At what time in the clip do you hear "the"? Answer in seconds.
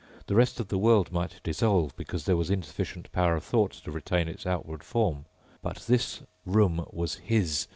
0.25-0.33, 0.69-0.79